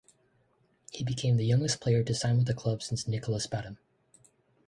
He 0.91 1.03
became 1.03 1.37
the 1.37 1.45
youngest 1.45 1.79
player 1.79 2.03
to 2.03 2.15
sign 2.15 2.37
with 2.37 2.47
the 2.47 2.55
club 2.55 2.81
since 2.81 3.07
Nicolas 3.07 3.45
Batum. 3.45 3.77